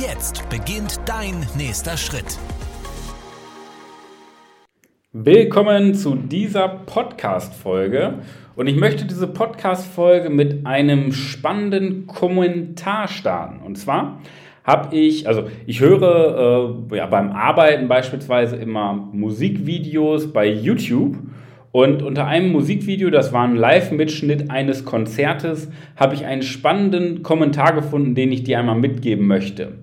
[0.00, 2.38] Jetzt beginnt dein nächster Schritt.
[5.12, 8.20] Willkommen zu dieser Podcast-Folge.
[8.54, 13.60] Und ich möchte diese Podcast-Folge mit einem spannenden Kommentar starten.
[13.60, 14.20] Und zwar
[14.64, 21.18] habe ich, also ich höre äh, ja, beim Arbeiten beispielsweise immer Musikvideos bei YouTube.
[21.70, 27.72] Und unter einem Musikvideo, das war ein Live-Mitschnitt eines Konzertes, habe ich einen spannenden Kommentar
[27.74, 29.81] gefunden, den ich dir einmal mitgeben möchte.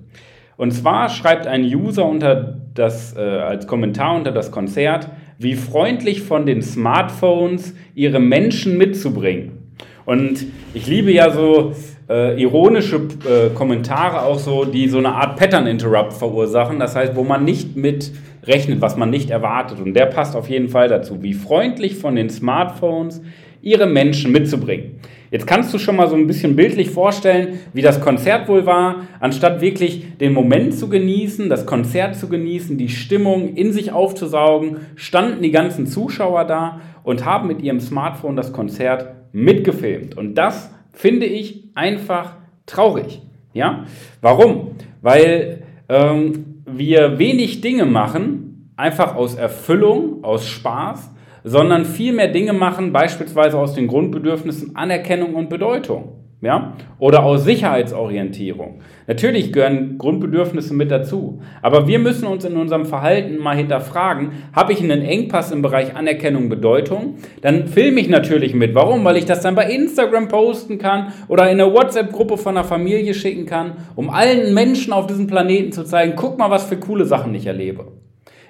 [0.59, 5.07] Und zwar schreibt ein User unter das, äh, als Kommentar unter das Konzert,
[5.37, 9.71] wie freundlich von den Smartphones ihre Menschen mitzubringen.
[10.03, 11.71] Und ich liebe ja so
[12.09, 16.77] äh, ironische äh, Kommentare auch so, die so eine Art Pattern Interrupt verursachen.
[16.77, 18.11] Das heißt, wo man nicht mit
[18.43, 19.79] rechnet, was man nicht erwartet.
[19.79, 21.23] Und der passt auf jeden Fall dazu.
[21.23, 23.21] Wie freundlich von den Smartphones
[23.61, 24.99] ihre Menschen mitzubringen.
[25.31, 29.07] Jetzt kannst du schon mal so ein bisschen bildlich vorstellen, wie das Konzert wohl war.
[29.19, 34.77] Anstatt wirklich den Moment zu genießen, das Konzert zu genießen, die Stimmung in sich aufzusaugen,
[34.95, 40.17] standen die ganzen Zuschauer da und haben mit ihrem Smartphone das Konzert mitgefilmt.
[40.17, 43.21] Und das finde ich einfach traurig.
[43.53, 43.85] Ja?
[44.21, 44.71] Warum?
[45.01, 51.11] Weil ähm, wir wenig Dinge machen, einfach aus Erfüllung, aus Spaß
[51.43, 56.19] sondern viel mehr Dinge machen, beispielsweise aus den Grundbedürfnissen Anerkennung und Bedeutung.
[56.41, 56.73] Ja?
[56.99, 58.79] Oder aus Sicherheitsorientierung.
[59.07, 61.41] Natürlich gehören Grundbedürfnisse mit dazu.
[61.61, 65.97] Aber wir müssen uns in unserem Verhalten mal hinterfragen, habe ich einen Engpass im Bereich
[65.97, 67.15] Anerkennung, Bedeutung?
[67.41, 68.73] Dann filme ich natürlich mit.
[68.73, 69.03] Warum?
[69.03, 73.13] Weil ich das dann bei Instagram posten kann oder in eine WhatsApp-Gruppe von einer Familie
[73.13, 77.03] schicken kann, um allen Menschen auf diesem Planeten zu zeigen, guck mal, was für coole
[77.03, 77.87] Sachen ich erlebe.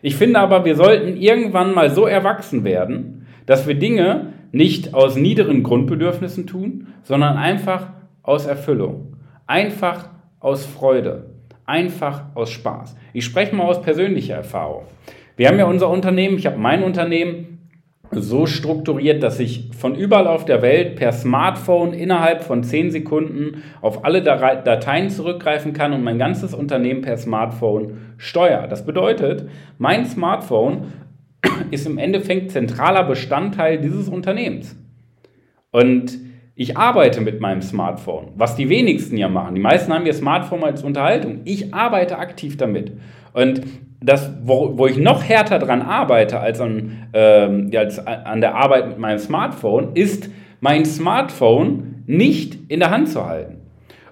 [0.01, 5.15] Ich finde aber, wir sollten irgendwann mal so erwachsen werden, dass wir Dinge nicht aus
[5.15, 7.87] niederen Grundbedürfnissen tun, sondern einfach
[8.23, 9.17] aus Erfüllung,
[9.47, 10.09] einfach
[10.39, 11.31] aus Freude,
[11.65, 12.95] einfach aus Spaß.
[13.13, 14.83] Ich spreche mal aus persönlicher Erfahrung.
[15.35, 17.58] Wir haben ja unser Unternehmen, ich habe mein Unternehmen
[18.11, 23.63] so strukturiert, dass ich von überall auf der Welt per Smartphone innerhalb von 10 Sekunden
[23.81, 28.67] auf alle Dateien zurückgreifen kann und mein ganzes Unternehmen per Smartphone steuere.
[28.67, 29.47] Das bedeutet,
[29.77, 30.93] mein Smartphone
[31.71, 34.75] ist im Endeffekt zentraler Bestandteil dieses Unternehmens.
[35.71, 36.17] Und
[36.55, 39.55] ich arbeite mit meinem Smartphone, was die wenigsten ja machen.
[39.55, 41.41] Die meisten haben ihr Smartphone als Unterhaltung.
[41.45, 42.91] Ich arbeite aktiv damit.
[43.33, 43.61] Und
[44.01, 48.87] das, wo, wo ich noch härter dran arbeite als an, ähm, als an der Arbeit
[48.87, 50.29] mit meinem Smartphone, ist
[50.61, 53.57] mein Smartphone nicht in der Hand zu halten.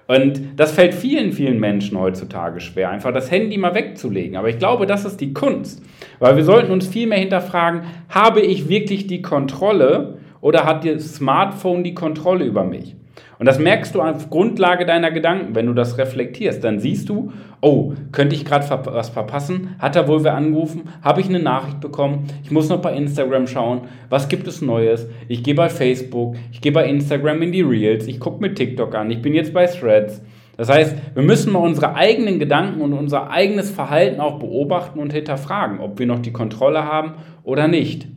[0.06, 4.36] Und das fällt vielen, vielen Menschen heutzutage schwer, einfach das Handy mal wegzulegen.
[4.36, 5.82] Aber ich glaube, das ist die Kunst.
[6.18, 11.16] Weil wir sollten uns viel mehr hinterfragen, habe ich wirklich die Kontrolle oder hat das
[11.16, 12.96] Smartphone die Kontrolle über mich?
[13.38, 16.62] Und das merkst du auf Grundlage deiner Gedanken, wenn du das reflektierst.
[16.64, 19.76] Dann siehst du, oh, könnte ich gerade was verpassen?
[19.78, 20.88] Hat er wohl wer angerufen?
[21.02, 22.26] Habe ich eine Nachricht bekommen?
[22.42, 23.82] Ich muss noch bei Instagram schauen.
[24.08, 25.08] Was gibt es Neues?
[25.28, 28.94] Ich gehe bei Facebook, ich gehe bei Instagram in die Reels, ich gucke mir TikTok
[28.94, 30.20] an, ich bin jetzt bei Threads.
[30.56, 35.12] Das heißt, wir müssen mal unsere eigenen Gedanken und unser eigenes Verhalten auch beobachten und
[35.12, 37.12] hinterfragen, ob wir noch die Kontrolle haben
[37.44, 38.08] oder nicht.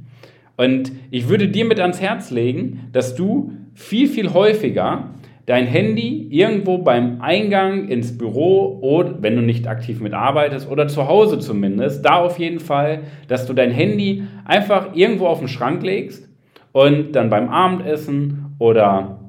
[0.58, 5.12] Und ich würde dir mit ans Herz legen, dass du viel, viel häufiger
[5.46, 11.08] dein Handy irgendwo beim Eingang ins Büro oder wenn du nicht aktiv mitarbeitest oder zu
[11.08, 15.84] Hause zumindest, da auf jeden Fall, dass du dein Handy einfach irgendwo auf den Schrank
[15.84, 16.30] legst
[16.72, 19.20] und dann beim Abendessen oder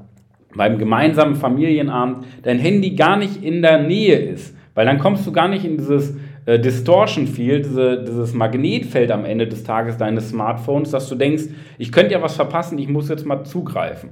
[0.54, 5.32] beim gemeinsamen Familienabend dein Handy gar nicht in der Nähe ist, weil dann kommst du
[5.32, 6.16] gar nicht in dieses
[6.46, 11.44] äh, Distortion Field, diese, dieses Magnetfeld am Ende des Tages deines Smartphones, dass du denkst,
[11.78, 14.10] ich könnte ja was verpassen, ich muss jetzt mal zugreifen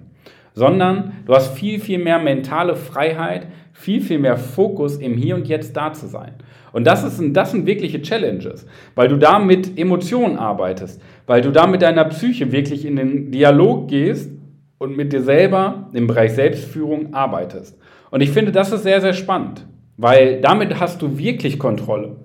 [0.54, 5.48] sondern du hast viel, viel mehr mentale Freiheit, viel, viel mehr Fokus im Hier und
[5.48, 6.34] Jetzt da zu sein.
[6.72, 11.50] Und das, ist, das sind wirkliche Challenges, weil du da mit Emotionen arbeitest, weil du
[11.50, 14.30] da mit deiner Psyche wirklich in den Dialog gehst
[14.78, 17.78] und mit dir selber im Bereich Selbstführung arbeitest.
[18.10, 19.66] Und ich finde, das ist sehr, sehr spannend,
[19.96, 22.16] weil damit hast du wirklich Kontrolle.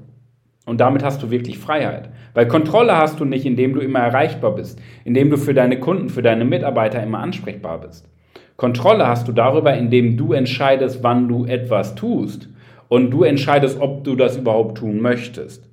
[0.65, 2.09] Und damit hast du wirklich Freiheit.
[2.33, 6.09] Weil Kontrolle hast du nicht, indem du immer erreichbar bist, indem du für deine Kunden,
[6.09, 8.09] für deine Mitarbeiter immer ansprechbar bist.
[8.57, 12.50] Kontrolle hast du darüber, indem du entscheidest, wann du etwas tust
[12.88, 15.69] und du entscheidest, ob du das überhaupt tun möchtest.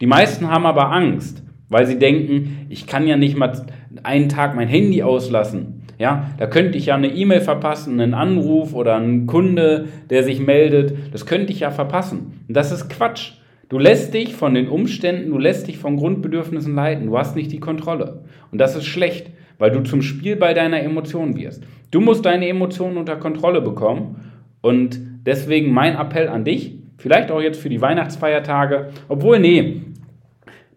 [0.00, 3.66] Die meisten haben aber Angst, weil sie denken, ich kann ja nicht mal
[4.02, 5.82] einen Tag mein Handy auslassen.
[5.98, 10.38] Ja, da könnte ich ja eine E-Mail verpassen, einen Anruf oder einen Kunde, der sich
[10.38, 11.12] meldet.
[11.12, 12.44] Das könnte ich ja verpassen.
[12.46, 13.32] Und das ist Quatsch.
[13.68, 17.06] Du lässt dich von den Umständen, du lässt dich von Grundbedürfnissen leiten.
[17.06, 18.22] Du hast nicht die Kontrolle.
[18.50, 21.64] Und das ist schlecht, weil du zum Spielball deiner Emotionen wirst.
[21.90, 24.32] Du musst deine Emotionen unter Kontrolle bekommen.
[24.62, 29.82] Und deswegen mein Appell an dich, vielleicht auch jetzt für die Weihnachtsfeiertage, obwohl, nee,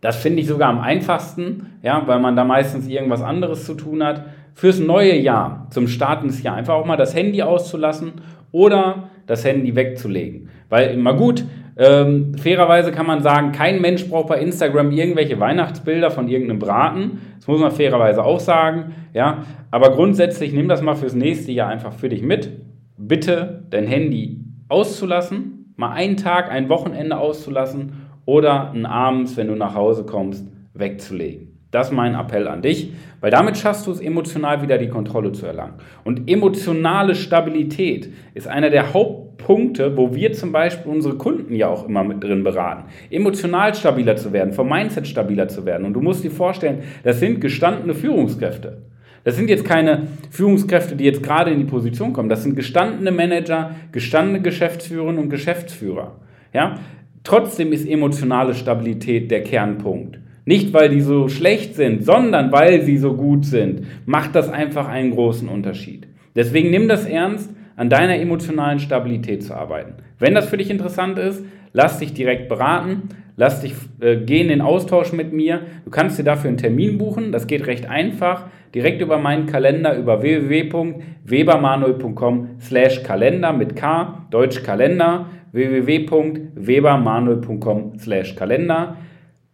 [0.01, 4.03] das finde ich sogar am einfachsten, ja, weil man da meistens irgendwas anderes zu tun
[4.03, 4.25] hat.
[4.53, 8.13] Fürs neue Jahr, zum Start ins Jahr, einfach auch mal das Handy auszulassen
[8.51, 10.49] oder das Handy wegzulegen.
[10.69, 11.45] Weil immer gut,
[11.77, 17.21] ähm, fairerweise kann man sagen, kein Mensch braucht bei Instagram irgendwelche Weihnachtsbilder von irgendeinem Braten.
[17.37, 18.93] Das muss man fairerweise auch sagen.
[19.13, 19.43] Ja?
[19.71, 22.49] Aber grundsätzlich nimm das mal fürs nächste Jahr einfach für dich mit.
[22.97, 29.55] Bitte dein Handy auszulassen, mal einen Tag, ein Wochenende auszulassen oder einen abends, wenn du
[29.55, 31.50] nach Hause kommst, wegzulegen.
[31.71, 32.91] Das ist mein Appell an dich,
[33.21, 35.75] weil damit schaffst du es, emotional wieder die Kontrolle zu erlangen.
[36.03, 41.87] Und emotionale Stabilität ist einer der Hauptpunkte, wo wir zum Beispiel unsere Kunden ja auch
[41.87, 42.89] immer mit drin beraten.
[43.09, 45.85] Emotional stabiler zu werden, vom Mindset stabiler zu werden.
[45.85, 48.81] Und du musst dir vorstellen, das sind gestandene Führungskräfte.
[49.23, 52.27] Das sind jetzt keine Führungskräfte, die jetzt gerade in die Position kommen.
[52.27, 56.17] Das sind gestandene Manager, gestandene Geschäftsführerinnen und Geschäftsführer.
[56.53, 56.79] Ja?
[57.23, 60.20] Trotzdem ist emotionale Stabilität der Kernpunkt.
[60.45, 64.87] Nicht, weil die so schlecht sind, sondern weil sie so gut sind, macht das einfach
[64.87, 66.07] einen großen Unterschied.
[66.35, 69.93] Deswegen nimm das ernst, an deiner emotionalen Stabilität zu arbeiten.
[70.19, 71.43] Wenn das für dich interessant ist,
[71.73, 75.61] lass dich direkt beraten, lass dich äh, gehen in den Austausch mit mir.
[75.85, 79.97] Du kannst dir dafür einen Termin buchen, das geht recht einfach, direkt über meinen Kalender
[79.97, 88.97] über www.webermanuel.com slash Kalender mit K, Deutsch Kalender, www.webermanuel.com slash Kalender.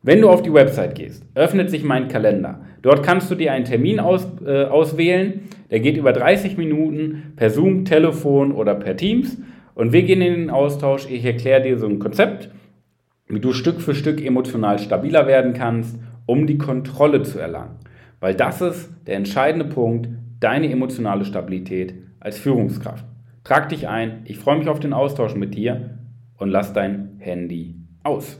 [0.07, 2.61] Wenn du auf die Website gehst, öffnet sich mein Kalender.
[2.81, 5.49] Dort kannst du dir einen Termin aus, äh, auswählen.
[5.69, 9.37] Der geht über 30 Minuten per Zoom, Telefon oder per Teams.
[9.75, 11.09] Und wir gehen in den Austausch.
[11.11, 12.49] Ich erkläre dir so ein Konzept,
[13.27, 17.75] wie du Stück für Stück emotional stabiler werden kannst, um die Kontrolle zu erlangen.
[18.21, 20.07] Weil das ist der entscheidende Punkt,
[20.39, 23.03] deine emotionale Stabilität als Führungskraft.
[23.43, 24.21] Trag dich ein.
[24.23, 25.97] Ich freue mich auf den Austausch mit dir
[26.37, 28.39] und lass dein Handy aus.